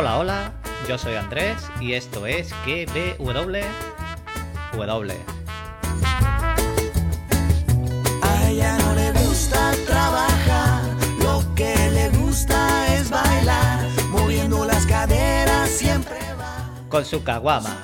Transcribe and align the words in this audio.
Hola, 0.00 0.18
hola, 0.18 0.52
yo 0.86 0.96
soy 0.96 1.16
Andrés 1.16 1.56
y 1.80 1.94
esto 1.94 2.24
es 2.24 2.52
KBW. 2.64 3.18
W. 4.76 5.16
A 8.22 8.48
ella 8.48 8.78
no 8.78 8.94
le 8.94 9.10
gusta 9.10 9.72
trabajar, 9.88 10.84
lo 11.20 11.42
que 11.56 11.74
le 11.90 12.10
gusta 12.10 12.94
es 12.94 13.10
bailar, 13.10 13.88
moviendo 14.10 14.64
las 14.64 14.86
caderas 14.86 15.68
siempre 15.68 16.20
va. 16.40 16.70
Con 16.88 17.04
su 17.04 17.24
caguama. 17.24 17.76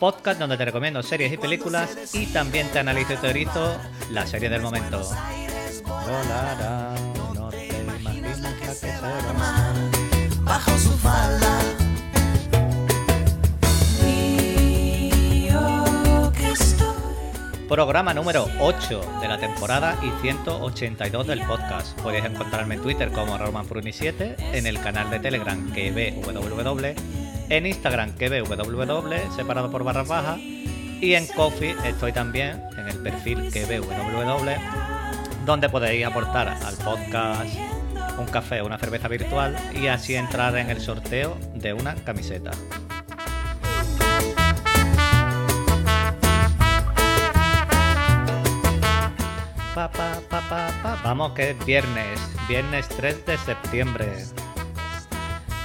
Podcast 0.00 0.40
donde 0.40 0.56
te 0.56 0.64
recomiendo 0.64 1.02
series 1.02 1.30
y 1.30 1.36
películas 1.36 2.14
y 2.14 2.24
también 2.28 2.70
te 2.70 2.78
analizo 2.78 3.12
y 3.12 3.16
teorizo 3.18 3.76
la 4.08 4.26
serie 4.26 4.48
del 4.48 4.62
momento. 4.62 5.06
Volará, 5.84 6.94
no 7.34 7.50
te 7.50 7.68
imaginas 7.68 8.40
la 8.40 8.56
que 8.56 8.68
será. 8.68 9.61
Bajo 10.52 10.78
su 10.78 10.90
falda. 10.98 11.60
Que 16.36 16.54
Programa 17.66 18.12
número 18.12 18.46
8 18.60 19.00
de 19.22 19.28
la 19.28 19.38
temporada 19.38 19.96
y 20.02 20.10
182 20.20 21.26
del 21.26 21.40
podcast. 21.46 21.98
Podéis 22.02 22.26
encontrarme 22.26 22.74
en 22.74 22.82
Twitter 22.82 23.10
como 23.12 23.38
romanfruni7, 23.38 24.34
en 24.52 24.66
el 24.66 24.78
canal 24.78 25.08
de 25.08 25.20
Telegram 25.20 25.58
KBWW, 25.70 26.86
en 27.48 27.66
Instagram 27.66 28.10
KBWW, 28.12 29.34
separado 29.34 29.70
por 29.70 29.84
barras 29.84 30.06
bajas, 30.06 30.38
y 30.38 31.14
en 31.14 31.26
Coffee 31.28 31.74
estoy 31.86 32.12
también 32.12 32.62
en 32.76 32.88
el 32.88 32.98
perfil 32.98 33.38
KBWW, 33.50 34.50
donde 35.46 35.70
podéis 35.70 36.04
aportar 36.04 36.48
al 36.48 36.74
podcast 36.74 37.81
un 38.18 38.26
café 38.26 38.60
o 38.60 38.66
una 38.66 38.78
cerveza 38.78 39.08
virtual 39.08 39.56
y 39.74 39.86
así 39.88 40.14
entrar 40.14 40.56
en 40.56 40.70
el 40.70 40.80
sorteo 40.80 41.36
de 41.54 41.72
una 41.72 41.94
camiseta. 41.94 42.50
Pa, 49.74 49.90
pa, 49.90 50.20
pa. 50.28 51.00
Vamos 51.02 51.32
que 51.32 51.50
es 51.50 51.64
viernes, 51.64 52.20
viernes 52.46 52.88
3 52.88 53.24
de 53.24 53.38
septiembre. 53.38 54.06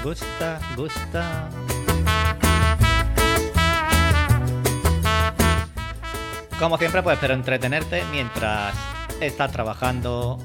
Gusta, 0.04 0.60
gusta. 0.76 1.50
Como 6.58 6.78
siempre, 6.78 7.04
pues 7.04 7.16
espero 7.16 7.34
entretenerte 7.34 8.04
mientras 8.12 8.74
estás 9.20 9.52
trabajando, 9.52 10.40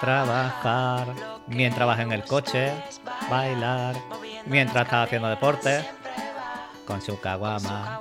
trabajar, 0.00 1.08
mientras 1.46 1.86
vas 1.86 2.00
en 2.00 2.12
el 2.12 2.24
coche, 2.24 2.72
bailar, 3.30 3.94
mientras 4.46 4.84
estás 4.86 5.06
haciendo 5.06 5.28
deporte, 5.28 5.84
con 6.86 7.02
su 7.02 7.20
caguama, 7.20 8.00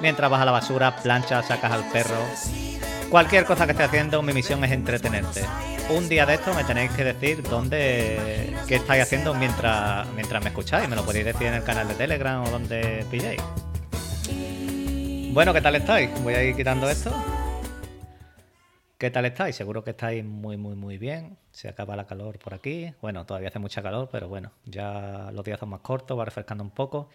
mientras 0.00 0.30
vas 0.30 0.42
a 0.42 0.44
la 0.44 0.52
basura, 0.52 0.94
planchas, 0.96 1.46
sacas 1.46 1.72
al 1.72 1.84
perro. 1.90 2.22
Cualquier 3.10 3.46
cosa 3.46 3.64
que 3.64 3.72
esté 3.72 3.84
haciendo, 3.84 4.20
mi 4.22 4.34
misión 4.34 4.62
es 4.64 4.70
entretenerte. 4.70 5.42
Un 5.88 6.08
día 6.10 6.26
de 6.26 6.34
esto 6.34 6.52
me 6.52 6.64
tenéis 6.64 6.90
que 6.90 7.02
decir 7.02 7.42
dónde, 7.42 8.54
qué 8.66 8.76
estáis 8.76 9.02
haciendo 9.02 9.32
mientras, 9.32 10.06
mientras 10.08 10.42
me 10.42 10.50
escucháis. 10.50 10.86
Me 10.86 10.96
lo 10.96 11.02
podéis 11.02 11.24
decir 11.24 11.46
en 11.46 11.54
el 11.54 11.64
canal 11.64 11.88
de 11.88 11.94
Telegram 11.94 12.44
o 12.44 12.50
donde 12.50 13.06
pilléis. 13.10 13.40
Bueno, 15.32 15.54
¿qué 15.54 15.62
tal 15.62 15.76
estáis? 15.76 16.10
Voy 16.22 16.34
a 16.34 16.42
ir 16.42 16.54
quitando 16.54 16.90
esto. 16.90 17.10
¿Qué 18.98 19.12
tal 19.12 19.26
estáis? 19.26 19.54
Seguro 19.54 19.84
que 19.84 19.90
estáis 19.90 20.24
muy, 20.24 20.56
muy, 20.56 20.74
muy 20.74 20.98
bien. 20.98 21.38
Se 21.52 21.68
acaba 21.68 21.94
la 21.94 22.08
calor 22.08 22.40
por 22.40 22.52
aquí. 22.52 22.92
Bueno, 23.00 23.24
todavía 23.26 23.48
hace 23.48 23.60
mucha 23.60 23.80
calor, 23.80 24.08
pero 24.10 24.26
bueno, 24.28 24.50
ya 24.64 25.30
los 25.32 25.44
días 25.44 25.60
son 25.60 25.68
más 25.68 25.80
cortos, 25.82 26.18
va 26.18 26.24
refrescando 26.24 26.64
un 26.64 26.70
poco. 26.70 27.08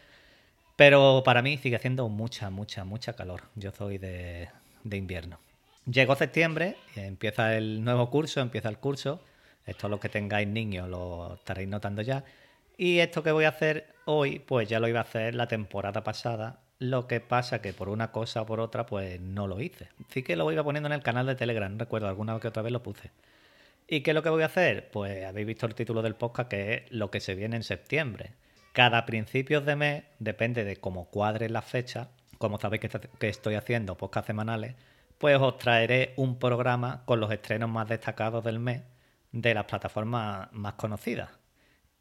Pero 0.78 1.24
para 1.26 1.42
mí 1.42 1.58
sigue 1.58 1.76
haciendo 1.76 2.08
mucha, 2.10 2.50
mucha, 2.50 2.86
mucha 2.86 3.14
calor. 3.14 3.44
Yo 3.56 3.72
soy 3.72 3.98
de, 3.98 4.50
de 4.86 4.98
invierno. 4.98 5.40
Llegó 5.86 6.16
septiembre, 6.16 6.78
empieza 6.96 7.56
el 7.58 7.84
nuevo 7.84 8.10
curso, 8.10 8.40
empieza 8.40 8.70
el 8.70 8.78
curso. 8.78 9.20
Esto 9.66 9.90
los 9.90 10.00
que 10.00 10.10
tengáis 10.10 10.48
niños 10.48 10.88
lo 10.90 11.36
estaréis 11.36 11.68
notando 11.68 12.02
ya. 12.02 12.24
Y 12.78 13.00
esto 13.00 13.24
que 13.24 13.34
voy 13.34 13.46
a 13.46 13.50
hacer 13.50 13.94
hoy, 14.06 14.40
pues 14.40 14.70
ya 14.70 14.80
lo 14.80 14.88
iba 14.88 15.00
a 15.00 15.04
hacer 15.04 15.36
la 15.36 15.48
temporada 15.48 16.04
pasada. 16.04 16.63
Lo 16.84 17.08
que 17.08 17.22
pasa 17.22 17.62
que 17.62 17.72
por 17.72 17.88
una 17.88 18.12
cosa 18.12 18.42
o 18.42 18.46
por 18.46 18.60
otra, 18.60 18.86
pues 18.86 19.18
no 19.22 19.48
lo 19.48 19.62
hice. 19.62 19.88
Sí 20.10 20.22
que 20.22 20.36
lo 20.36 20.52
iba 20.52 20.66
poniendo 20.66 20.88
en 20.88 20.94
el 20.94 21.02
canal 21.02 21.26
de 21.26 21.36
Telegram, 21.36 21.80
recuerdo, 21.80 22.10
alguna 22.10 22.38
que 22.42 22.50
otra 22.50 22.62
vez 22.62 22.74
lo 22.74 22.84
puse. 22.84 23.10
¿Y 23.88 24.02
qué 24.02 24.12
es 24.12 24.16
lo 24.16 24.22
que 24.22 24.30
voy 24.30 24.44
a 24.44 24.48
hacer? 24.48 24.92
Pues 24.92 25.24
habéis 25.24 25.48
visto 25.48 25.66
el 25.66 25.76
título 25.76 26.02
del 26.02 26.16
podcast, 26.16 26.50
que 26.50 26.74
es 26.74 26.92
lo 26.92 27.10
que 27.10 27.22
se 27.22 27.36
viene 27.36 27.56
en 27.56 27.64
septiembre. 27.64 28.34
Cada 28.74 29.06
principios 29.06 29.66
de 29.66 29.78
mes, 29.78 30.04
depende 30.20 30.66
de 30.66 30.76
cómo 30.76 31.06
cuadre 31.06 31.50
la 31.50 31.62
fecha, 31.62 32.10
como 32.38 32.60
sabéis 32.60 32.82
que, 32.82 32.90
que 33.18 33.30
estoy 33.30 33.56
haciendo 33.56 33.96
podcast 33.96 34.28
semanales, 34.28 34.76
pues 35.20 35.38
os 35.40 35.58
traeré 35.58 36.14
un 36.18 36.38
programa 36.38 37.04
con 37.06 37.22
los 37.22 37.32
estrenos 37.32 37.70
más 37.70 37.88
destacados 37.88 38.44
del 38.44 38.60
mes 38.60 38.82
de 39.32 39.54
las 39.54 39.64
plataformas 39.64 40.52
más 40.52 40.74
conocidas. 40.74 41.30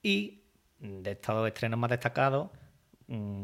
Y 0.03 0.43
de 0.81 1.13
estos 1.13 1.47
estrenos 1.47 1.79
más 1.79 1.91
destacados, 1.91 2.51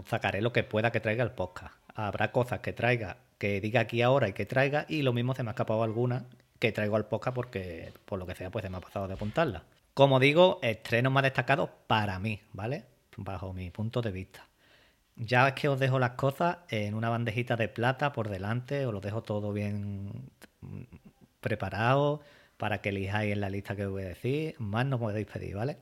sacaré 0.07 0.41
lo 0.41 0.53
que 0.53 0.65
pueda 0.65 0.93
que 0.93 1.01
traiga 1.01 1.25
el 1.25 1.33
podcast. 1.33 1.75
Habrá 1.95 2.33
cosas 2.33 2.61
que 2.61 2.73
traiga, 2.73 3.19
que 3.39 3.61
diga 3.61 3.81
aquí 3.81 4.03
ahora 4.03 4.29
y 4.29 4.33
que 4.33 4.47
traiga, 4.47 4.87
y 4.89 5.03
lo 5.03 5.13
mismo 5.13 5.35
se 5.35 5.43
me 5.43 5.51
ha 5.51 5.53
escapado 5.53 5.83
alguna 5.83 6.27
que 6.59 6.73
traigo 6.73 6.97
al 6.97 7.07
podcast 7.07 7.35
porque, 7.35 7.93
por 8.05 8.19
lo 8.19 8.27
que 8.27 8.35
sea, 8.35 8.51
pues 8.51 8.65
se 8.65 8.71
me 8.71 8.77
ha 8.77 8.81
pasado 8.81 9.09
de 9.09 9.15
apuntarla. 9.15 9.65
Como 9.95 10.21
digo, 10.21 10.59
estrenos 10.63 11.13
más 11.13 11.23
destacados 11.23 11.71
para 11.87 12.19
mí, 12.19 12.41
¿vale? 12.53 12.85
Bajo 13.17 13.53
mi 13.53 13.71
punto 13.71 14.01
de 14.01 14.13
vista. 14.13 14.49
Ya 15.17 15.49
es 15.49 15.55
que 15.55 15.69
os 15.69 15.81
dejo 15.81 15.99
las 15.99 16.13
cosas 16.13 16.59
en 16.69 16.95
una 16.95 17.11
bandejita 17.11 17.57
de 17.57 17.69
plata 17.69 18.13
por 18.13 18.29
delante, 18.29 18.87
os 18.87 18.93
lo 18.93 19.01
dejo 19.01 19.23
todo 19.23 19.53
bien 19.53 20.31
mm, 20.61 20.83
preparado 21.41 22.21
para 22.57 22.81
que 22.81 22.91
elijáis 22.91 23.33
en 23.33 23.41
la 23.41 23.51
lista 23.51 23.75
que 23.75 23.87
os 23.87 23.93
voy 23.93 24.05
a 24.05 24.09
decir. 24.09 24.55
Más 24.59 24.87
no 24.87 24.99
podéis 24.99 25.27
pedir, 25.27 25.57
¿vale? 25.57 25.79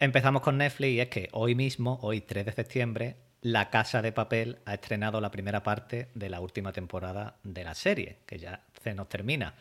Empezamos 0.00 0.42
con 0.42 0.58
Netflix 0.58 0.90
y 0.90 1.00
es 1.00 1.08
que 1.08 1.28
hoy 1.32 1.54
mismo, 1.54 1.98
hoy 2.02 2.20
3 2.20 2.46
de 2.46 2.52
septiembre, 2.52 3.16
La 3.40 3.70
Casa 3.70 4.02
de 4.02 4.10
Papel 4.10 4.58
ha 4.64 4.74
estrenado 4.74 5.20
la 5.20 5.30
primera 5.30 5.62
parte 5.62 6.08
de 6.14 6.28
la 6.28 6.40
última 6.40 6.72
temporada 6.72 7.36
de 7.44 7.62
la 7.62 7.74
serie, 7.74 8.18
que 8.26 8.38
ya 8.38 8.64
se 8.82 8.92
nos 8.94 9.08
termina. 9.08 9.54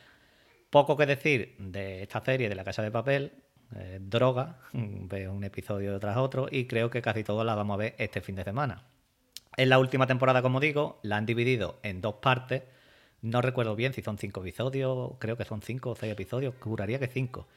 Poco 0.71 0.97
que 0.97 1.05
decir 1.05 1.55
de 1.59 2.01
esta 2.01 2.19
serie 2.25 2.49
de 2.49 2.55
La 2.55 2.63
Casa 2.63 2.81
de 2.81 2.89
Papel, 2.89 3.31
eh, 3.75 3.99
droga, 4.01 4.57
veo 4.73 5.33
un 5.33 5.43
episodio 5.43 5.99
tras 5.99 6.17
otro 6.17 6.47
y 6.49 6.65
creo 6.65 6.89
que 6.89 7.03
casi 7.03 7.23
todos 7.23 7.45
la 7.45 7.53
vamos 7.53 7.75
a 7.75 7.77
ver 7.77 7.95
este 7.99 8.21
fin 8.21 8.35
de 8.35 8.43
semana. 8.43 8.83
En 9.55 9.69
la 9.69 9.77
última 9.77 10.07
temporada, 10.07 10.41
como 10.41 10.59
digo, 10.59 10.99
la 11.03 11.17
han 11.17 11.27
dividido 11.27 11.79
en 11.83 12.01
dos 12.01 12.15
partes. 12.15 12.63
No 13.21 13.41
recuerdo 13.43 13.75
bien 13.75 13.93
si 13.93 14.01
son 14.01 14.17
cinco 14.17 14.41
episodios, 14.41 15.11
creo 15.19 15.37
que 15.37 15.45
son 15.45 15.61
cinco 15.61 15.91
o 15.91 15.95
seis 15.95 16.11
episodios, 16.11 16.55
juraría 16.59 16.97
que 16.97 17.07
cinco. 17.07 17.47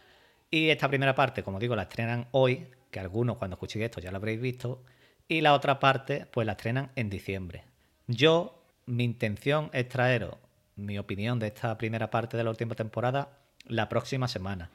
Y 0.51 0.71
esta 0.71 0.89
primera 0.89 1.15
parte, 1.15 1.43
como 1.43 1.59
digo, 1.59 1.77
la 1.77 1.83
estrenan 1.83 2.29
hoy, 2.33 2.69
que 2.91 3.01
algunos 3.01 3.37
cuando 3.37 3.55
escuchéis 3.55 3.87
esto 3.87 4.01
ya 4.01 4.11
lo 4.11 4.19
habréis 4.19 4.41
visto, 4.41 4.83
y 5.29 5.41
la 5.41 5.55
otra 5.55 5.81
parte, 5.81 6.27
pues 6.31 6.47
la 6.47 6.53
estrenan 6.53 6.91
en 6.95 7.11
diciembre. 7.11 7.65
Yo, 8.07 8.62
mi 8.87 9.05
intención 9.05 9.71
es 9.73 9.89
traeros 9.89 10.37
mi 10.77 10.99
opinión 10.99 11.39
de 11.39 11.49
esta 11.49 11.77
primera 11.79 12.11
parte 12.11 12.37
de 12.37 12.45
la 12.45 12.51
última 12.51 12.75
temporada 12.75 13.39
la 13.65 13.89
próxima 13.89 14.29
semana. 14.29 14.71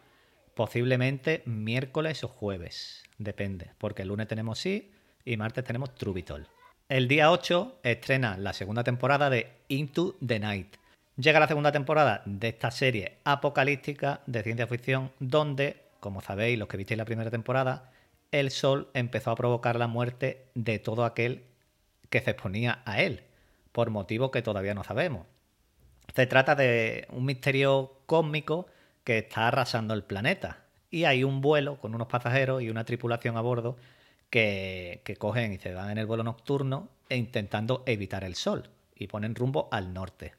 Posiblemente 0.55 1.43
miércoles 1.45 2.23
o 2.23 2.27
jueves, 2.27 3.03
depende, 3.17 3.71
porque 3.77 4.01
el 4.01 4.09
lunes 4.09 4.27
tenemos 4.27 4.59
sí 4.59 4.91
y 5.23 5.37
martes 5.37 5.63
tenemos 5.63 5.95
Trubitol. 5.95 6.47
El 6.89 7.07
día 7.07 7.31
8 7.31 7.79
estrena 7.83 8.37
la 8.37 8.51
segunda 8.51 8.83
temporada 8.83 9.29
de 9.29 9.49
Into 9.69 10.17
the 10.25 10.39
Night. 10.39 10.75
Llega 11.17 11.41
la 11.41 11.47
segunda 11.47 11.73
temporada 11.73 12.21
de 12.25 12.47
esta 12.47 12.71
serie 12.71 13.17
apocalíptica 13.25 14.21
de 14.27 14.43
ciencia 14.43 14.65
ficción 14.65 15.11
donde, 15.19 15.81
como 15.99 16.21
sabéis 16.21 16.57
los 16.57 16.69
que 16.69 16.77
visteis 16.77 16.97
la 16.97 17.05
primera 17.05 17.29
temporada, 17.29 17.91
el 18.31 18.49
sol 18.49 18.89
empezó 18.93 19.31
a 19.31 19.35
provocar 19.35 19.75
la 19.75 19.87
muerte 19.87 20.45
de 20.55 20.79
todo 20.79 21.03
aquel 21.03 21.43
que 22.09 22.21
se 22.21 22.31
exponía 22.31 22.81
a 22.85 23.01
él, 23.01 23.23
por 23.73 23.89
motivos 23.89 24.31
que 24.31 24.41
todavía 24.41 24.73
no 24.73 24.85
sabemos. 24.85 25.27
Se 26.15 26.27
trata 26.27 26.55
de 26.55 27.07
un 27.11 27.25
misterio 27.25 27.99
cósmico 28.05 28.67
que 29.03 29.19
está 29.19 29.49
arrasando 29.49 29.93
el 29.93 30.03
planeta. 30.03 30.63
Y 30.89 31.03
hay 31.03 31.23
un 31.23 31.41
vuelo 31.41 31.77
con 31.79 31.93
unos 31.93 32.07
pasajeros 32.07 32.61
y 32.61 32.69
una 32.69 32.85
tripulación 32.85 33.37
a 33.37 33.41
bordo 33.41 33.77
que, 34.29 35.01
que 35.03 35.17
cogen 35.17 35.53
y 35.53 35.57
se 35.57 35.73
van 35.73 35.89
en 35.89 35.97
el 35.97 36.05
vuelo 36.05 36.23
nocturno 36.23 36.89
e 37.09 37.17
intentando 37.17 37.83
evitar 37.85 38.23
el 38.23 38.35
sol 38.35 38.69
y 38.95 39.07
ponen 39.07 39.35
rumbo 39.35 39.67
al 39.71 39.93
norte. 39.93 40.33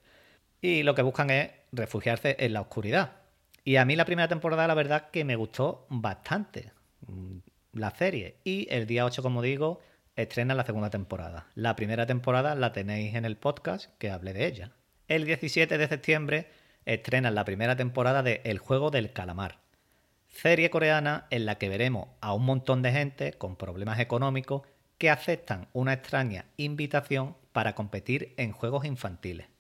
Y 0.62 0.85
lo 0.85 0.94
que 0.94 1.03
buscan 1.03 1.29
es 1.31 1.50
refugiarse 1.73 2.37
en 2.38 2.53
la 2.53 2.61
oscuridad. 2.61 3.17
Y 3.64 3.76
a 3.76 3.85
mí 3.85 3.97
la 3.97 4.05
primera 4.05 4.29
temporada, 4.29 4.69
la 4.69 4.75
verdad, 4.75 5.11
que 5.11 5.25
me 5.25 5.35
gustó 5.35 5.87
bastante 5.91 6.73
mm, 7.09 7.38
la 7.73 7.91
serie. 7.91 8.37
Y 8.44 8.69
el 8.70 8.87
día 8.87 9.05
8, 9.05 9.23
como 9.23 9.43
digo, 9.43 9.81
estrena 10.14 10.55
la 10.55 10.64
segunda 10.64 10.88
temporada. 10.88 11.49
La 11.56 11.75
primera 11.75 12.06
temporada 12.06 12.55
la 12.55 12.73
tenéis 12.73 13.17
en 13.17 13.25
el 13.25 13.37
podcast 13.37 13.91
que 13.99 14.11
hablé 14.11 14.32
de 14.32 14.47
ella. 14.47 14.70
El 15.09 15.25
17 15.25 15.79
de 15.79 15.88
septiembre 15.88 16.47
estrenan 16.85 17.35
la 17.35 17.44
primera 17.44 17.75
temporada 17.75 18.23
de 18.23 18.41
El 18.44 18.59
juego 18.59 18.91
del 18.93 19.12
calamar. 19.12 19.59
serie 20.29 20.70
coreana 20.70 21.26
en 21.31 21.44
la 21.44 21.56
que 21.56 21.69
veremos 21.69 22.09
a 22.20 22.35
un 22.35 22.44
montón 22.44 22.82
de 22.82 22.93
gente 22.93 23.32
con 23.32 23.56
problemas 23.56 23.99
económicos 23.99 24.62
que 24.97 25.11
aceptan 25.11 25.69
una 25.73 25.93
extraña 25.93 26.47
invitación 26.56 27.37
para 27.53 27.75
competir 27.75 28.32
en 28.37 28.53
juegos 28.53 28.85
infantiles. 28.85 29.51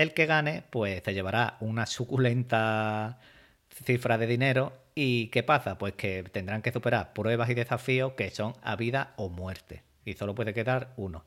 El 0.00 0.14
que 0.14 0.24
gane, 0.24 0.62
pues 0.70 1.02
se 1.04 1.12
llevará 1.12 1.58
una 1.60 1.84
suculenta 1.84 3.18
cifra 3.84 4.16
de 4.16 4.26
dinero. 4.26 4.72
¿Y 4.94 5.26
qué 5.26 5.42
pasa? 5.42 5.76
Pues 5.76 5.92
que 5.92 6.22
tendrán 6.22 6.62
que 6.62 6.72
superar 6.72 7.12
pruebas 7.12 7.50
y 7.50 7.54
desafíos 7.54 8.14
que 8.14 8.30
son 8.30 8.54
a 8.62 8.76
vida 8.76 9.12
o 9.16 9.28
muerte. 9.28 9.82
Y 10.06 10.14
solo 10.14 10.34
puede 10.34 10.54
quedar 10.54 10.94
uno. 10.96 11.22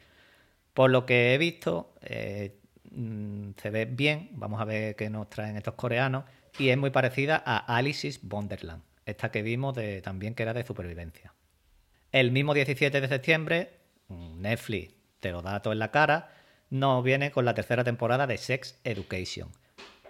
Por 0.74 0.90
lo 0.90 1.06
que 1.06 1.36
he 1.36 1.38
visto, 1.38 1.94
eh, 2.02 2.58
mm, 2.90 3.52
se 3.62 3.70
ve 3.70 3.86
bien. 3.86 4.30
Vamos 4.32 4.60
a 4.60 4.66
ver 4.66 4.96
qué 4.96 5.08
nos 5.08 5.30
traen 5.30 5.56
estos 5.56 5.76
coreanos. 5.76 6.24
Y 6.58 6.70
es 6.70 6.78
muy 6.80 6.90
parecida 6.90 7.44
a 7.46 7.58
Alice's 7.78 8.22
Wonderland. 8.24 8.82
Esta 9.06 9.30
que 9.30 9.44
vimos 9.44 9.76
de, 9.76 10.02
también 10.02 10.34
que 10.34 10.42
era 10.42 10.56
de 10.56 10.66
supervivencia. 10.66 11.32
El 12.12 12.32
mismo 12.32 12.56
17 12.56 13.02
de 13.02 13.08
septiembre, 13.08 13.70
mm, 14.08 14.42
Netflix 14.42 14.96
te 15.20 15.32
lo 15.32 15.44
da 15.44 15.62
todo 15.62 15.74
en 15.74 15.80
la 15.80 15.92
cara, 15.92 16.32
nos 16.74 17.04
viene 17.04 17.30
con 17.30 17.46
la 17.46 17.54
tercera 17.54 17.84
temporada 17.84 18.26
de 18.26 18.36
Sex 18.40 18.80
Education. 18.84 19.50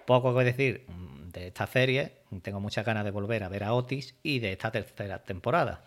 Poco 0.05 0.33
que 0.33 0.45
decir 0.45 0.85
mm, 0.87 1.29
de 1.31 1.47
esta 1.47 1.67
serie, 1.67 2.13
tengo 2.41 2.61
muchas 2.61 2.85
ganas 2.85 3.03
de 3.03 3.11
volver 3.11 3.43
a 3.43 3.49
ver 3.49 3.65
a 3.65 3.73
Otis 3.73 4.15
y 4.23 4.39
de 4.39 4.53
esta 4.53 4.71
tercera 4.71 5.23
temporada. 5.23 5.83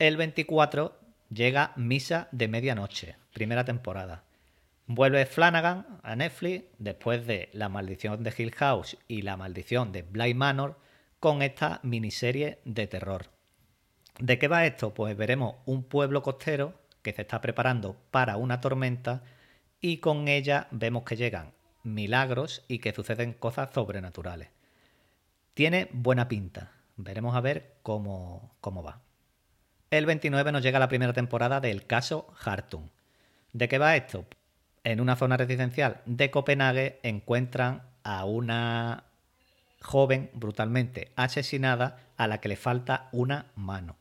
El 0.00 0.16
24 0.16 0.98
llega 1.30 1.74
Misa 1.76 2.26
de 2.32 2.48
Medianoche, 2.48 3.14
primera 3.32 3.64
temporada. 3.64 4.24
Vuelve 4.86 5.26
Flanagan 5.26 5.86
a 6.02 6.16
Netflix 6.16 6.64
después 6.78 7.24
de 7.24 7.48
La 7.52 7.68
maldición 7.68 8.24
de 8.24 8.34
Hill 8.36 8.50
House 8.56 8.98
y 9.06 9.22
La 9.22 9.36
maldición 9.36 9.92
de 9.92 10.02
Bly 10.02 10.34
Manor 10.34 10.76
con 11.20 11.40
esta 11.40 11.78
miniserie 11.84 12.58
de 12.64 12.88
terror. 12.88 13.26
¿De 14.18 14.40
qué 14.40 14.48
va 14.48 14.66
esto? 14.66 14.92
Pues 14.92 15.16
veremos 15.16 15.54
un 15.66 15.84
pueblo 15.84 16.24
costero 16.24 16.74
que 17.02 17.12
se 17.12 17.22
está 17.22 17.40
preparando 17.40 17.96
para 18.10 18.38
una 18.38 18.60
tormenta 18.60 19.22
y 19.80 19.98
con 19.98 20.28
ella 20.28 20.68
vemos 20.70 21.04
que 21.04 21.16
llegan 21.16 21.52
milagros 21.82 22.64
y 22.68 22.78
que 22.78 22.92
suceden 22.92 23.32
cosas 23.32 23.70
sobrenaturales. 23.72 24.48
Tiene 25.54 25.88
buena 25.92 26.28
pinta. 26.28 26.72
Veremos 26.96 27.34
a 27.34 27.40
ver 27.40 27.76
cómo, 27.82 28.54
cómo 28.60 28.82
va. 28.82 29.00
El 29.90 30.06
29 30.06 30.52
nos 30.52 30.62
llega 30.62 30.78
la 30.78 30.88
primera 30.88 31.12
temporada 31.12 31.60
del 31.60 31.86
caso 31.86 32.32
Hartung. 32.44 32.88
¿De 33.52 33.68
qué 33.68 33.78
va 33.78 33.96
esto? 33.96 34.26
En 34.84 35.00
una 35.00 35.16
zona 35.16 35.36
residencial 35.36 36.02
de 36.04 36.30
Copenhague 36.30 37.00
encuentran 37.02 37.82
a 38.02 38.24
una 38.24 39.04
joven 39.80 40.30
brutalmente 40.34 41.12
asesinada 41.16 42.00
a 42.16 42.26
la 42.26 42.40
que 42.40 42.48
le 42.48 42.56
falta 42.56 43.08
una 43.12 43.46
mano. 43.54 43.96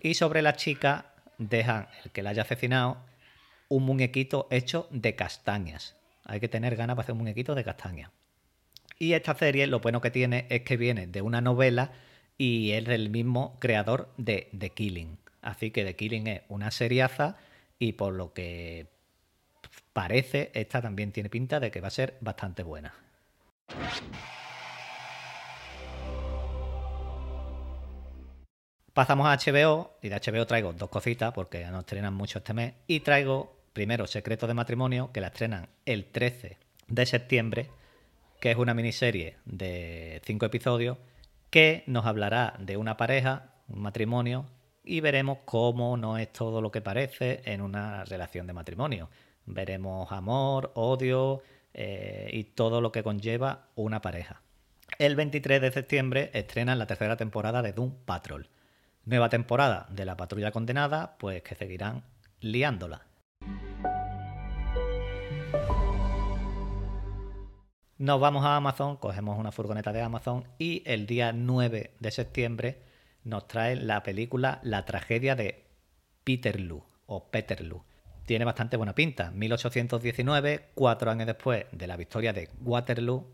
Y 0.00 0.14
sobre 0.14 0.42
la 0.42 0.54
chica 0.54 1.06
dejan 1.38 1.88
el 2.04 2.10
que 2.10 2.22
la 2.22 2.30
haya 2.30 2.42
asesinado 2.42 2.98
un 3.68 3.84
muñequito 3.84 4.48
hecho 4.50 4.88
de 4.90 5.14
castañas. 5.14 5.96
Hay 6.24 6.40
que 6.40 6.48
tener 6.48 6.76
ganas 6.76 6.96
para 6.96 7.04
hacer 7.04 7.12
un 7.12 7.18
muñequito 7.18 7.54
de 7.54 7.64
castañas. 7.64 8.10
Y 8.98 9.12
esta 9.12 9.34
serie 9.34 9.66
lo 9.66 9.80
bueno 9.80 10.00
que 10.00 10.10
tiene 10.10 10.46
es 10.50 10.62
que 10.62 10.76
viene 10.76 11.06
de 11.06 11.22
una 11.22 11.40
novela 11.40 11.92
y 12.38 12.72
es 12.72 12.84
del 12.84 13.10
mismo 13.10 13.56
creador 13.60 14.12
de 14.16 14.48
The 14.56 14.70
Killing. 14.70 15.18
Así 15.42 15.70
que 15.70 15.84
The 15.84 15.96
Killing 15.96 16.26
es 16.26 16.42
una 16.48 16.70
seriaza 16.70 17.36
y 17.78 17.92
por 17.92 18.14
lo 18.14 18.32
que 18.32 18.86
parece, 19.92 20.50
esta 20.54 20.80
también 20.80 21.12
tiene 21.12 21.28
pinta 21.28 21.60
de 21.60 21.70
que 21.70 21.80
va 21.80 21.88
a 21.88 21.90
ser 21.90 22.16
bastante 22.20 22.62
buena. 22.62 22.94
Pasamos 28.94 29.26
a 29.26 29.36
HBO 29.36 29.98
y 30.02 30.08
de 30.08 30.20
HBO 30.20 30.46
traigo 30.46 30.72
dos 30.72 30.88
cositas 30.88 31.32
porque 31.32 31.64
no 31.64 31.80
estrenan 31.80 32.14
mucho 32.14 32.38
este 32.38 32.54
mes 32.54 32.74
y 32.86 33.00
traigo 33.00 33.56
primero 33.72 34.06
Secreto 34.06 34.46
de 34.46 34.54
Matrimonio 34.54 35.10
que 35.12 35.20
la 35.20 35.26
estrenan 35.26 35.68
el 35.84 36.04
13 36.04 36.58
de 36.86 37.06
septiembre 37.06 37.70
que 38.38 38.52
es 38.52 38.56
una 38.56 38.72
miniserie 38.72 39.36
de 39.46 40.22
cinco 40.24 40.46
episodios 40.46 40.98
que 41.50 41.82
nos 41.88 42.06
hablará 42.06 42.54
de 42.60 42.76
una 42.76 42.96
pareja, 42.96 43.54
un 43.66 43.82
matrimonio 43.82 44.46
y 44.84 45.00
veremos 45.00 45.38
cómo 45.44 45.96
no 45.96 46.16
es 46.16 46.32
todo 46.32 46.60
lo 46.60 46.70
que 46.70 46.80
parece 46.80 47.42
en 47.46 47.62
una 47.62 48.04
relación 48.04 48.46
de 48.46 48.52
matrimonio. 48.52 49.10
Veremos 49.44 50.12
amor, 50.12 50.70
odio 50.76 51.42
eh, 51.72 52.30
y 52.32 52.44
todo 52.44 52.80
lo 52.80 52.92
que 52.92 53.02
conlleva 53.02 53.70
una 53.74 54.00
pareja. 54.00 54.40
El 55.00 55.16
23 55.16 55.60
de 55.60 55.72
septiembre 55.72 56.30
estrenan 56.32 56.78
la 56.78 56.86
tercera 56.86 57.16
temporada 57.16 57.60
de 57.60 57.72
Doom 57.72 57.92
Patrol 58.04 58.48
nueva 59.04 59.28
temporada 59.28 59.86
de 59.90 60.04
la 60.04 60.16
patrulla 60.16 60.50
condenada, 60.50 61.16
pues 61.18 61.42
que 61.42 61.54
seguirán 61.54 62.04
liándola. 62.40 63.06
Nos 67.96 68.20
vamos 68.20 68.44
a 68.44 68.56
Amazon, 68.56 68.96
cogemos 68.96 69.38
una 69.38 69.52
furgoneta 69.52 69.92
de 69.92 70.02
Amazon 70.02 70.44
y 70.58 70.82
el 70.84 71.06
día 71.06 71.32
9 71.32 71.94
de 71.98 72.10
septiembre 72.10 72.82
nos 73.22 73.46
trae 73.46 73.76
la 73.76 74.02
película 74.02 74.60
La 74.62 74.84
tragedia 74.84 75.36
de 75.36 75.64
Peterloo 76.24 76.84
o 77.06 77.30
Peterloo. 77.30 77.84
Tiene 78.26 78.44
bastante 78.44 78.76
buena 78.76 78.94
pinta. 78.94 79.30
1819, 79.30 80.70
cuatro 80.74 81.10
años 81.10 81.26
después 81.26 81.66
de 81.72 81.86
la 81.86 81.96
victoria 81.96 82.32
de 82.32 82.50
Waterloo, 82.62 83.26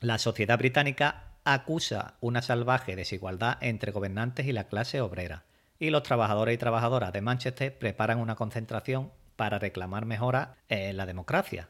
la 0.00 0.18
sociedad 0.18 0.56
británica 0.56 1.29
acusa 1.44 2.14
una 2.20 2.42
salvaje 2.42 2.96
desigualdad 2.96 3.58
entre 3.60 3.92
gobernantes 3.92 4.46
y 4.46 4.52
la 4.52 4.64
clase 4.68 5.00
obrera, 5.00 5.44
y 5.78 5.90
los 5.90 6.02
trabajadores 6.02 6.54
y 6.54 6.58
trabajadoras 6.58 7.12
de 7.12 7.22
Manchester 7.22 7.78
preparan 7.78 8.18
una 8.18 8.36
concentración 8.36 9.10
para 9.36 9.58
reclamar 9.58 10.04
mejora 10.04 10.56
en 10.68 10.96
la 10.96 11.06
democracia, 11.06 11.68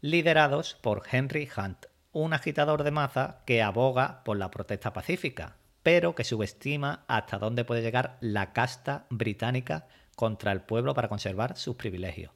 liderados 0.00 0.74
por 0.80 1.02
Henry 1.10 1.48
Hunt, 1.56 1.86
un 2.12 2.32
agitador 2.32 2.84
de 2.84 2.90
masa 2.90 3.42
que 3.46 3.62
aboga 3.62 4.22
por 4.24 4.36
la 4.36 4.50
protesta 4.50 4.92
pacífica, 4.92 5.56
pero 5.82 6.14
que 6.14 6.24
subestima 6.24 7.04
hasta 7.08 7.38
dónde 7.38 7.64
puede 7.64 7.82
llegar 7.82 8.16
la 8.20 8.52
casta 8.52 9.06
británica 9.10 9.86
contra 10.16 10.52
el 10.52 10.60
pueblo 10.60 10.94
para 10.94 11.08
conservar 11.08 11.56
sus 11.56 11.76
privilegios. 11.76 12.32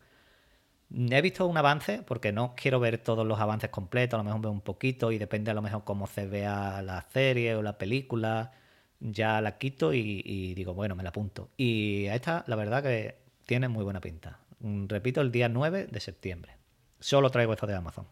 He 0.91 1.21
visto 1.23 1.47
un 1.47 1.57
avance, 1.57 2.03
porque 2.07 2.33
no 2.33 2.55
quiero 2.57 2.79
ver 2.79 2.99
todos 2.99 3.27
los 3.27 3.41
avances 3.41 3.71
completos, 3.71 4.15
a 4.15 4.19
lo 4.19 4.25
mejor 4.25 4.41
veo 4.43 4.51
un 4.51 4.61
poquito 4.61 5.11
y 5.11 5.19
depende 5.19 5.51
a 5.51 5.55
lo 5.55 5.63
mejor 5.63 5.83
cómo 5.85 6.07
se 6.07 6.27
vea 6.27 6.83
la 6.83 7.03
serie 7.13 7.57
o 7.57 7.63
la 7.63 7.79
película, 7.79 8.53
ya 9.01 9.41
la 9.41 9.59
quito 9.59 9.93
y, 9.93 10.55
digo, 10.55 10.75
bueno, 10.75 10.95
me 10.95 11.03
la 11.03 11.09
apunto. 11.09 11.51
Y 11.57 12.07
esta, 12.07 12.45
la 12.47 12.57
verdad 12.57 12.83
que 12.83 13.17
tiene 13.47 13.69
muy 13.69 13.83
buena 13.83 14.01
pinta. 14.01 14.39
Mm, 14.61 14.87
repito, 14.87 15.21
el 15.21 15.33
día 15.33 15.49
9 15.49 15.89
de 15.91 16.01
septiembre. 16.01 16.57
Solo 17.01 17.31
traigo 17.31 17.53
esto 17.53 17.67
de 17.67 17.75
Amazon. 17.75 18.07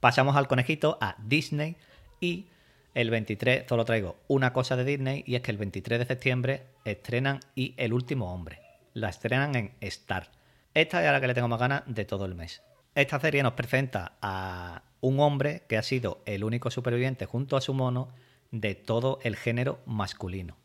Pasamos 0.00 0.36
al 0.36 0.48
conejito, 0.48 0.98
a 1.00 1.16
Disney, 1.24 1.76
y 2.20 2.48
el 2.94 3.10
23 3.10 3.64
solo 3.68 3.84
traigo 3.84 4.16
una 4.26 4.52
cosa 4.52 4.76
de 4.76 4.84
Disney, 4.84 5.22
y 5.26 5.36
es 5.36 5.42
que 5.42 5.52
el 5.52 5.58
23 5.58 6.00
de 6.00 6.06
septiembre 6.06 6.62
estrenan 6.84 7.40
Y 7.54 7.74
el 7.78 7.92
último 7.92 8.34
hombre 8.34 8.63
la 8.94 9.08
estrenan 9.08 9.54
en 9.56 9.72
Star. 9.80 10.30
Esta 10.72 11.04
es 11.04 11.12
la 11.12 11.20
que 11.20 11.26
le 11.26 11.34
tengo 11.34 11.48
más 11.48 11.60
ganas 11.60 11.82
de 11.86 12.04
todo 12.04 12.24
el 12.24 12.34
mes. 12.34 12.62
Esta 12.94 13.20
serie 13.20 13.42
nos 13.42 13.52
presenta 13.52 14.16
a 14.22 14.84
un 15.00 15.20
hombre 15.20 15.64
que 15.68 15.76
ha 15.76 15.82
sido 15.82 16.22
el 16.26 16.44
único 16.44 16.70
superviviente 16.70 17.26
junto 17.26 17.56
a 17.56 17.60
su 17.60 17.74
mono 17.74 18.08
de 18.52 18.76
todo 18.76 19.18
el 19.22 19.36
género 19.36 19.80
masculino. 19.84 20.56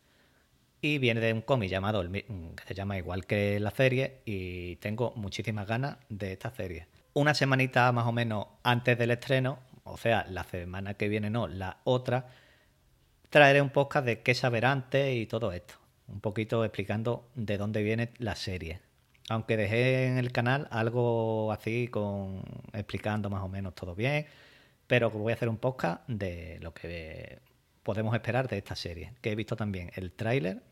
Y 0.81 0.99
viene 0.99 1.19
de 1.19 1.33
un 1.33 1.41
cómic 1.41 1.69
llamado, 1.69 2.09
que 2.09 2.63
se 2.67 2.73
llama 2.73 2.97
igual 2.97 3.25
que 3.25 3.59
la 3.59 3.71
serie, 3.71 4.21
y 4.25 4.77
tengo 4.77 5.11
muchísimas 5.15 5.67
ganas 5.67 5.97
de 6.07 6.31
esta 6.31 6.51
serie. 6.51 6.87
Una 7.13 7.33
semanita 7.33 7.91
más 7.91 8.05
o 8.05 8.11
menos 8.11 8.45
antes 8.63 8.97
del 8.97 9.11
estreno, 9.11 9.59
o 9.83 9.97
sea, 9.97 10.25
la 10.29 10.43
semana 10.43 10.93
que 10.93 11.09
viene 11.09 11.29
no, 11.29 11.47
la 11.47 11.79
otra, 11.83 12.27
traeré 13.29 13.61
un 13.61 13.71
podcast 13.71 14.05
de 14.05 14.21
qué 14.21 14.35
saber 14.35 14.65
antes 14.65 15.15
y 15.15 15.25
todo 15.25 15.51
esto 15.51 15.79
un 16.11 16.21
poquito 16.21 16.63
explicando 16.65 17.29
de 17.35 17.57
dónde 17.57 17.83
viene 17.83 18.11
la 18.17 18.35
serie. 18.35 18.81
Aunque 19.29 19.57
dejé 19.57 20.07
en 20.07 20.17
el 20.17 20.31
canal 20.31 20.67
algo 20.71 21.51
así 21.51 21.87
con 21.87 22.41
explicando 22.73 23.29
más 23.29 23.43
o 23.43 23.47
menos 23.47 23.75
todo 23.75 23.95
bien, 23.95 24.25
pero 24.87 25.11
voy 25.11 25.31
a 25.31 25.35
hacer 25.35 25.49
un 25.49 25.57
podcast 25.57 26.07
de 26.07 26.57
lo 26.61 26.73
que 26.73 27.39
podemos 27.83 28.13
esperar 28.15 28.47
de 28.47 28.57
esta 28.57 28.75
serie, 28.75 29.13
que 29.21 29.31
he 29.31 29.35
visto 29.35 29.55
también 29.55 29.91
el 29.95 30.11
tráiler 30.11 30.63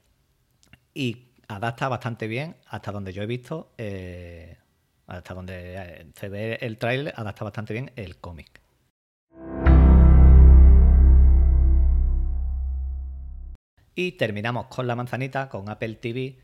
y 0.94 1.27
adapta 1.48 1.88
bastante 1.88 2.27
bien 2.27 2.56
hasta 2.67 2.91
donde 2.91 3.13
yo 3.13 3.22
he 3.22 3.27
visto, 3.27 3.72
eh, 3.77 4.58
hasta 5.06 5.34
donde 5.34 5.75
eh, 5.75 6.06
se 6.15 6.29
ve 6.29 6.58
el 6.62 6.77
tráiler, 6.77 7.13
adapta 7.15 7.44
bastante 7.44 7.74
bien 7.74 7.91
el 7.96 8.17
cómic. 8.17 8.60
Y 13.98 14.12
terminamos 14.12 14.68
con 14.68 14.86
la 14.86 14.96
manzanita, 14.96 15.50
con 15.50 15.70
Apple 15.70 15.96
TV. 15.96 16.38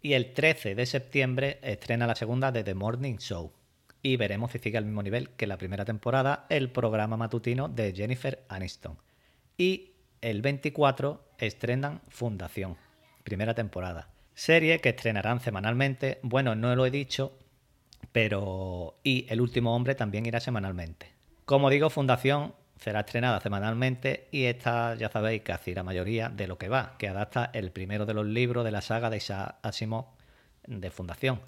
Y 0.00 0.12
el 0.12 0.32
13 0.32 0.76
de 0.76 0.86
septiembre 0.86 1.58
estrena 1.60 2.06
la 2.06 2.14
segunda 2.14 2.52
de 2.52 2.62
The 2.62 2.74
Morning 2.74 3.16
Show. 3.16 3.52
y 4.00 4.16
veremos 4.16 4.52
si 4.52 4.60
sigue 4.60 4.78
al 4.78 4.84
mismo 4.84 5.02
nivel 5.02 5.30
que 5.30 5.48
la 5.48 5.58
primera 5.58 5.84
temporada 5.84 6.46
el 6.48 6.70
programa 6.70 7.16
matutino 7.16 7.68
de 7.68 7.92
Jennifer 7.92 8.44
Aniston. 8.48 8.96
Y 9.58 9.90
el 10.20 10.40
24 10.40 11.32
estrenan 11.38 12.00
Fundación, 12.08 12.76
primera 13.24 13.54
temporada. 13.54 14.08
Serie 14.32 14.80
que 14.80 14.90
estrenarán 14.90 15.40
semanalmente. 15.40 16.20
Bueno, 16.22 16.54
no 16.54 16.76
lo 16.76 16.86
he 16.86 16.92
dicho, 16.92 17.36
pero... 18.12 19.00
Y 19.02 19.26
El 19.28 19.40
último 19.40 19.74
hombre 19.74 19.96
también 19.96 20.26
irá 20.26 20.38
semanalmente. 20.38 21.08
Como 21.44 21.70
digo, 21.70 21.90
Fundación 21.90 22.54
será 22.80 23.00
estrenada 23.00 23.40
semanalmente 23.40 24.28
y 24.30 24.44
esta 24.44 24.94
ya 24.94 25.10
sabéis 25.10 25.42
casi 25.42 25.74
la 25.74 25.82
mayoría 25.82 26.30
de 26.30 26.46
lo 26.46 26.58
que 26.58 26.68
va, 26.68 26.96
que 26.98 27.08
adapta 27.08 27.50
el 27.52 27.70
primero 27.70 28.06
de 28.06 28.14
los 28.14 28.26
libros 28.26 28.64
de 28.64 28.70
la 28.70 28.80
saga 28.80 29.10
de 29.10 29.18
Isaac 29.18 29.56
Asimov 29.62 30.06
de 30.66 30.90
Fundación. 30.90 31.40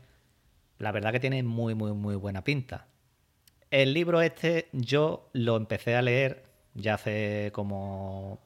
La 0.78 0.92
verdad 0.92 1.12
que 1.12 1.20
tiene 1.20 1.42
muy, 1.42 1.74
muy, 1.74 1.92
muy 1.92 2.16
buena 2.16 2.44
pinta. 2.44 2.86
El 3.70 3.94
libro 3.94 4.20
este 4.20 4.68
yo 4.72 5.30
lo 5.32 5.56
empecé 5.56 5.96
a 5.96 6.02
leer 6.02 6.44
ya 6.74 6.94
hace 6.94 7.50
como 7.52 8.38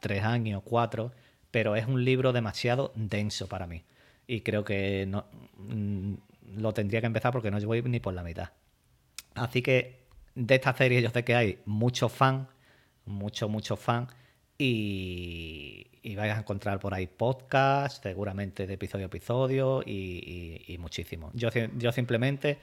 tres 0.00 0.24
años, 0.24 0.62
cuatro, 0.64 1.12
pero 1.50 1.76
es 1.76 1.86
un 1.86 2.04
libro 2.04 2.32
demasiado 2.32 2.92
denso 2.94 3.48
para 3.48 3.66
mí. 3.66 3.84
Y 4.26 4.40
creo 4.40 4.64
que 4.64 5.04
no, 5.06 5.26
mm, 5.58 6.14
lo 6.56 6.72
tendría 6.72 7.00
que 7.00 7.06
empezar 7.06 7.32
porque 7.32 7.50
no 7.50 7.60
voy 7.60 7.82
ni 7.82 8.00
por 8.00 8.14
la 8.14 8.22
mitad. 8.22 8.50
Así 9.34 9.60
que 9.60 10.05
de 10.36 10.54
esta 10.54 10.72
serie 10.74 11.02
yo 11.02 11.10
sé 11.10 11.24
que 11.24 11.34
hay 11.34 11.58
muchos 11.64 12.12
fans, 12.12 12.46
muchos, 13.06 13.50
muchos 13.50 13.80
fans, 13.80 14.08
y, 14.58 15.86
vais 16.14 16.32
a 16.32 16.38
encontrar 16.38 16.78
por 16.78 16.94
ahí 16.94 17.06
podcasts, 17.08 18.00
seguramente 18.02 18.66
de 18.66 18.74
episodio 18.74 19.06
a 19.06 19.08
episodio, 19.08 19.82
y, 19.84 20.76
muchísimo. 20.78 21.30
Yo, 21.34 21.48
yo 21.76 21.90
simplemente 21.90 22.58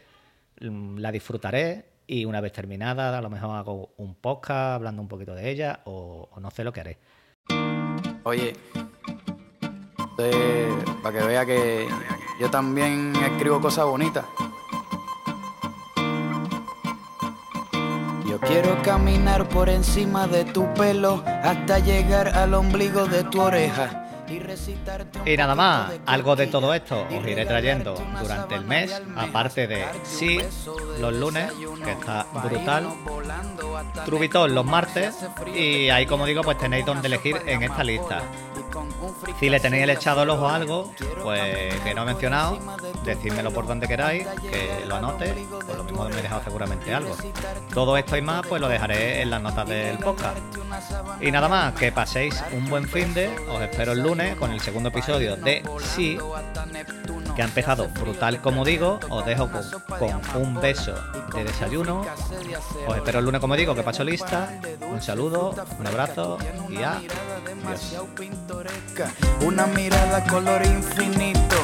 mm, 0.61 0.97
la 0.99 1.11
disfrutaré 1.11 1.85
y 2.07 2.25
una 2.25 2.41
vez 2.41 2.51
terminada 2.51 3.17
a 3.17 3.21
lo 3.21 3.29
mejor 3.29 3.55
hago 3.55 3.93
un 3.97 4.15
podcast 4.15 4.75
hablando 4.75 5.01
un 5.01 5.07
poquito 5.07 5.33
de 5.35 5.49
ella 5.49 5.81
o, 5.85 6.29
no 6.39 6.51
sé 6.51 6.63
lo 6.63 6.71
que 6.71 6.79
haré. 6.79 6.97
Oye, 8.23 8.53
para 11.01 11.19
que 11.19 11.25
vea 11.25 11.45
que 11.45 11.87
yo 12.39 12.49
también 12.49 13.13
escribo 13.15 13.59
cosas 13.59 13.85
bonitas. 13.85 14.25
Quiero 18.45 18.81
caminar 18.81 19.47
por 19.49 19.69
encima 19.69 20.27
de 20.27 20.45
tu 20.45 20.71
pelo 20.73 21.23
hasta 21.25 21.79
llegar 21.79 22.29
al 22.29 22.53
ombligo 22.53 23.05
de 23.05 23.23
tu 23.23 23.41
oreja. 23.41 24.02
Y 25.25 25.37
nada 25.37 25.55
más, 25.55 25.91
algo 26.05 26.35
de 26.35 26.47
todo 26.47 26.73
esto 26.73 27.05
os 27.09 27.27
iré 27.27 27.45
trayendo 27.45 27.95
durante 28.21 28.55
el 28.55 28.65
mes, 28.65 29.01
aparte 29.15 29.67
de 29.67 29.85
sí, 30.03 30.39
los 30.99 31.13
lunes, 31.13 31.51
que 31.83 31.91
está 31.91 32.25
brutal, 32.43 32.87
Trubitón 34.05 34.53
los 34.53 34.65
martes, 34.65 35.15
y 35.55 35.89
ahí 35.89 36.05
como 36.05 36.25
digo, 36.25 36.41
pues 36.41 36.57
tenéis 36.57 36.85
donde 36.85 37.07
elegir 37.07 37.37
en 37.45 37.63
esta 37.63 37.83
lista. 37.83 38.21
Si 39.39 39.49
le 39.49 39.59
tenéis 39.59 39.83
el 39.83 39.89
echado 39.91 40.23
el 40.23 40.29
ojo 40.29 40.47
a 40.47 40.55
algo, 40.55 40.91
pues 41.21 41.73
que 41.81 41.93
no 41.93 42.03
he 42.03 42.05
mencionado, 42.05 42.59
decídmelo 43.03 43.51
por 43.51 43.67
donde 43.67 43.87
queráis, 43.87 44.25
que 44.49 44.85
lo 44.87 44.95
anote, 44.95 45.33
por 45.49 45.77
lo 45.77 45.83
mismo 45.83 46.09
me 46.09 46.19
he 46.19 46.21
dejado 46.21 46.43
seguramente 46.43 46.93
algo. 46.93 47.15
Todo 47.73 47.97
esto 47.97 48.17
y 48.17 48.21
más, 48.21 48.45
pues 48.47 48.61
lo 48.61 48.67
dejaré 48.67 49.21
en 49.21 49.29
las 49.29 49.41
notas 49.41 49.67
del 49.67 49.97
podcast. 49.97 50.37
Y 51.21 51.31
nada 51.31 51.47
más, 51.47 51.73
que 51.75 51.91
paséis 51.91 52.43
un 52.51 52.69
buen 52.69 52.87
fin 52.87 53.13
de, 53.13 53.29
os 53.49 53.61
espero 53.61 53.91
el 53.91 53.99
lunes 54.01 54.22
con 54.31 54.51
el 54.51 54.59
segundo 54.61 54.89
episodio 54.89 55.35
de 55.35 55.63
Sí, 55.79 56.17
que 57.35 57.41
ha 57.41 57.45
empezado 57.45 57.89
brutal 57.89 58.41
como 58.41 58.63
digo, 58.63 58.99
os 59.09 59.25
dejo 59.25 59.49
con, 59.99 60.41
un 60.41 60.61
beso 60.61 60.95
de 61.35 61.43
desayuno, 61.43 62.05
os 62.87 62.95
espero 62.95 63.19
el 63.19 63.25
lunes 63.25 63.41
como 63.41 63.55
digo, 63.55 63.75
que 63.75 63.83
paso 63.83 64.03
lista, 64.03 64.59
un 64.89 65.01
saludo, 65.01 65.53
un 65.79 65.87
abrazo 65.87 66.37
y 66.69 66.77
adiós. 66.77 67.09
Una 69.41 69.67
mirada 69.67 70.23
color 70.25 70.65
infinito 70.65 71.57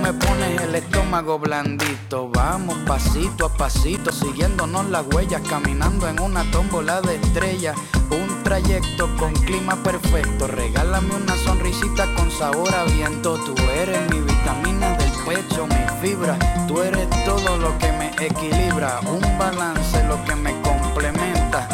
me 0.00 0.12
pones 0.14 0.60
el 0.62 0.74
estómago 0.74 1.38
blandito. 1.38 2.28
Vamos 2.30 2.76
pasito 2.86 3.46
a 3.46 3.54
pasito, 3.54 4.10
siguiéndonos 4.10 4.88
las 4.88 5.06
huellas, 5.06 5.42
caminando 5.48 6.08
en 6.08 6.20
una 6.20 6.48
tómbola 6.50 7.00
de 7.00 7.16
estrellas. 7.16 7.76
Un 8.10 8.42
trayecto 8.42 9.14
con 9.16 9.32
clima 9.34 9.76
perfecto. 9.82 10.46
Regálame 10.46 11.14
una 11.14 11.36
sonrisita 11.70 12.06
con 12.14 12.30
sabor 12.30 12.74
a 12.74 12.84
viento. 12.84 13.38
Tú 13.44 13.54
eres 13.70 13.98
mi 14.10 14.20
vitamina 14.20 14.96
del 14.96 15.10
pecho, 15.26 15.66
mi 15.66 16.00
fibra. 16.00 16.38
Tú 16.66 16.80
eres 16.82 17.08
todo 17.24 17.58
lo 17.58 17.76
que 17.78 17.92
me 17.92 18.10
equilibra. 18.24 19.00
Un 19.00 19.22
balance, 19.38 20.02
lo 20.04 20.22
que 20.24 20.34
me 20.34 20.52
complementa 20.62 21.68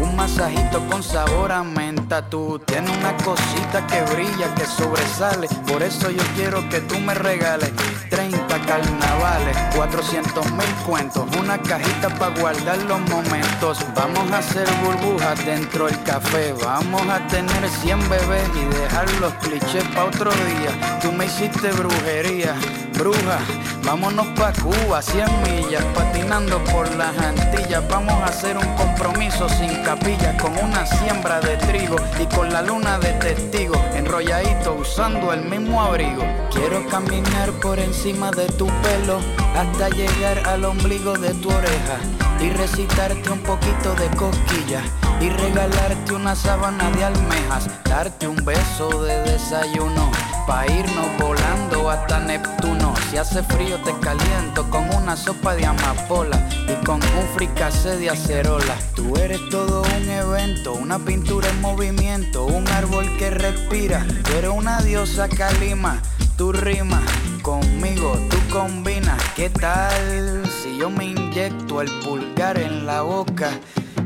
un 0.00 0.16
masajito 0.16 0.80
con 0.88 1.02
sabor 1.02 1.52
a 1.52 1.62
menta. 1.62 2.28
Tú 2.28 2.58
tienes 2.64 2.96
una 2.96 3.16
cosita 3.18 3.86
que 3.86 4.02
brilla, 4.14 4.54
que 4.54 4.64
sobresale. 4.64 5.48
Por 5.66 5.82
eso 5.82 6.10
yo 6.10 6.22
quiero 6.34 6.68
que 6.68 6.80
tú 6.80 6.98
me 7.00 7.14
regales 7.14 7.70
30 8.10 8.60
carnavales, 8.66 9.56
400 9.76 10.52
mil 10.52 10.74
cuentos. 10.84 11.24
Una 11.38 11.56
cajita 11.62 12.08
para 12.18 12.38
guardar 12.38 12.78
los 12.82 13.00
momentos. 13.08 13.78
Vamos 13.94 14.30
a 14.32 14.38
hacer 14.38 14.68
burbujas 14.84 15.44
dentro 15.46 15.86
del 15.86 16.02
café. 16.02 16.52
Vamos 16.64 17.02
a 17.08 17.24
tener 17.28 17.68
100 17.68 18.08
bebés 18.10 18.48
y 18.56 18.76
dejar 18.76 19.10
los 19.20 19.32
clichés 19.34 19.84
para 19.94 20.06
otro 20.06 20.30
día. 20.30 20.98
Tú 21.00 21.12
me 21.12 21.26
hiciste 21.26 21.70
brujería, 21.72 22.54
bruja. 23.00 23.38
Vámonos 23.84 24.26
pa' 24.38 24.52
Cuba, 24.52 25.00
100 25.00 25.26
millas, 25.42 25.82
patinando 25.94 26.62
por 26.64 26.86
las 26.96 27.16
Antillas. 27.18 27.82
Vamos 27.88 28.12
a 28.12 28.26
hacer 28.26 28.56
un 28.58 28.76
compromiso 28.76 29.48
sin 29.48 29.82
capilla, 29.82 30.36
con 30.36 30.52
una 30.58 30.84
siembra 30.84 31.40
de 31.40 31.56
trigo 31.56 31.96
y 32.20 32.26
con 32.34 32.52
la 32.52 32.62
luna 32.62 32.98
de 32.98 33.12
testigo, 33.14 33.74
enrolladito 33.94 34.74
usando 34.74 35.32
el 35.32 35.44
mismo 35.46 35.80
abrigo. 35.80 36.22
Quiero 36.52 36.86
caminar 36.88 37.50
por 37.62 37.78
encima 37.78 38.30
de 38.32 38.46
tu 38.58 38.66
pelo 38.66 39.18
hasta 39.56 39.88
llegar 39.88 40.46
al 40.46 40.64
ombligo 40.64 41.14
de 41.14 41.32
tu 41.34 41.48
oreja 41.48 41.98
y 42.38 42.50
recitarte 42.50 43.30
un 43.30 43.40
poquito 43.40 43.94
de 43.94 44.08
cosquillas 44.16 44.84
y 45.20 45.28
regalarte 45.28 46.14
una 46.14 46.34
sábana 46.34 46.90
de 46.92 47.04
almejas, 47.04 47.68
darte 47.84 48.26
un 48.26 48.42
beso 48.44 49.02
de 49.02 49.22
desayuno, 49.22 50.10
pa' 50.50 50.66
irnos 50.66 51.06
volando 51.16 51.88
hasta 51.88 52.18
Neptuno. 52.18 52.92
Si 53.08 53.16
hace 53.16 53.40
frío 53.44 53.76
te 53.84 53.92
caliento 54.00 54.68
con 54.68 54.92
una 54.96 55.16
sopa 55.16 55.54
de 55.54 55.64
amapola 55.64 56.36
y 56.66 56.84
con 56.84 56.96
un 56.96 57.26
fricase 57.36 57.96
de 57.98 58.10
acerola. 58.10 58.76
Tú 58.96 59.16
eres 59.16 59.40
todo 59.48 59.82
un 59.82 60.10
evento, 60.10 60.72
una 60.72 60.98
pintura 60.98 61.48
en 61.48 61.60
movimiento, 61.60 62.46
un 62.46 62.66
árbol 62.66 63.06
que 63.16 63.30
respira. 63.30 64.04
Tú 64.24 64.52
una 64.52 64.80
diosa 64.82 65.28
calima, 65.28 66.02
tu 66.36 66.52
rima 66.52 67.00
conmigo, 67.42 68.18
tú 68.28 68.36
combinas. 68.52 69.22
¿Qué 69.36 69.50
tal 69.50 70.42
si 70.60 70.78
yo 70.78 70.90
me 70.90 71.04
inyecto 71.04 71.80
el 71.80 71.90
pulgar 72.00 72.58
en 72.58 72.86
la 72.86 73.02
boca? 73.02 73.50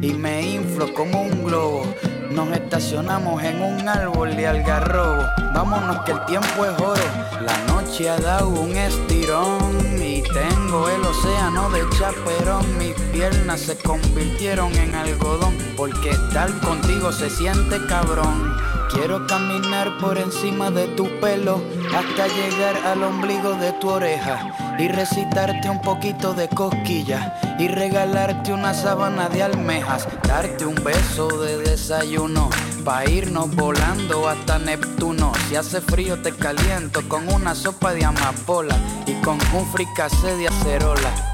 y 0.00 0.12
me 0.12 0.42
inflo 0.42 0.92
como 0.92 1.22
un 1.22 1.44
globo. 1.44 1.86
Nos 2.30 2.48
estacionamos 2.50 3.42
en 3.42 3.62
un 3.62 3.88
árbol 3.88 4.34
de 4.36 4.46
algarrobo. 4.46 5.24
Vámonos 5.52 6.04
que 6.04 6.12
el 6.12 6.24
tiempo 6.26 6.64
es 6.64 6.80
oro. 6.80 7.02
La 7.40 7.56
noche 7.72 8.08
ha 8.08 8.16
dado 8.18 8.48
un 8.48 8.76
estirón 8.76 10.02
y 10.02 10.22
tengo 10.22 10.88
el 10.88 11.02
océano 11.02 11.70
de 11.70 11.82
chaperón. 11.98 12.78
Mis 12.78 12.94
piernas 13.12 13.60
se 13.60 13.76
convirtieron 13.76 14.74
en 14.74 14.94
algodón 14.94 15.56
porque 15.76 16.10
estar 16.10 16.50
contigo 16.60 17.12
se 17.12 17.30
siente 17.30 17.84
cabrón. 17.86 18.56
Quiero 18.90 19.26
caminar 19.26 19.98
por 19.98 20.18
encima 20.18 20.70
de 20.70 20.86
tu 20.88 21.08
pelo 21.20 21.60
hasta 21.94 22.28
llegar 22.28 22.76
al 22.86 23.02
ombligo 23.02 23.54
de 23.54 23.72
tu 23.74 23.90
oreja 23.90 24.63
y 24.78 24.88
recitarte 24.88 25.70
un 25.70 25.80
poquito 25.80 26.34
de 26.34 26.48
cosquillas 26.48 27.32
y 27.58 27.68
regalarte 27.68 28.52
una 28.52 28.74
sábana 28.74 29.28
de 29.28 29.42
almejas, 29.42 30.08
darte 30.26 30.66
un 30.66 30.76
beso 30.82 31.28
de 31.38 31.58
desayuno 31.58 32.50
pa 32.84 33.06
irnos 33.06 33.54
volando 33.54 34.28
hasta 34.28 34.58
Neptuno. 34.58 35.32
Si 35.48 35.56
hace 35.56 35.80
frío 35.80 36.20
te 36.20 36.32
caliento 36.32 37.00
con 37.08 37.32
una 37.32 37.54
sopa 37.54 37.94
de 37.94 38.04
amapola 38.04 38.76
y 39.06 39.14
con 39.22 39.38
un 39.54 39.66
fricase 39.72 40.36
de 40.36 40.48
acerola. 40.48 41.33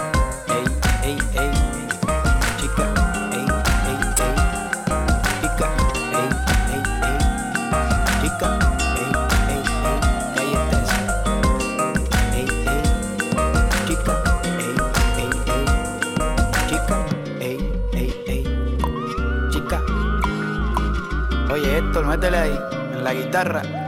En 22.23 23.03
la 23.03 23.13
guitarra. 23.15 23.80